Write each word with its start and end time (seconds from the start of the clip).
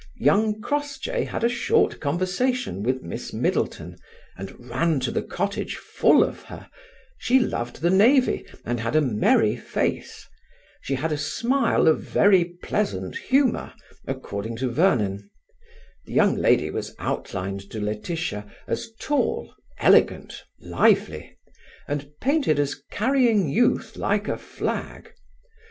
Young 0.17 0.59
Crossjay 0.61 1.25
had 1.25 1.43
a 1.43 1.47
short 1.47 1.99
conversation 1.99 2.81
with 2.81 3.03
Miss 3.03 3.33
Middleton, 3.33 3.97
and 4.35 4.67
ran 4.71 4.99
to 5.01 5.11
the 5.11 5.21
cottage 5.21 5.75
full 5.75 6.23
of 6.23 6.41
her 6.41 6.71
she 7.19 7.37
loved 7.39 7.81
the 7.83 7.91
navy 7.91 8.43
and 8.65 8.79
had 8.79 8.95
a 8.95 9.01
merry 9.01 9.55
face. 9.55 10.27
She 10.81 10.95
had 10.95 11.11
a 11.11 11.19
smile 11.19 11.87
of 11.87 12.01
very 12.01 12.43
pleasant 12.63 13.15
humour 13.15 13.73
according 14.07 14.55
to 14.55 14.69
Vernon. 14.71 15.29
The 16.05 16.13
young 16.13 16.35
lady 16.35 16.71
was 16.71 16.95
outlined 16.97 17.69
to 17.69 17.79
Laetitia 17.79 18.47
as 18.67 18.89
tall, 18.99 19.53
elegant, 19.77 20.45
lively; 20.59 21.37
and 21.87 22.09
painted 22.19 22.57
as 22.57 22.73
carrying 22.89 23.47
youth 23.49 23.95
like 23.97 24.27
a 24.27 24.39
flag. 24.39 25.13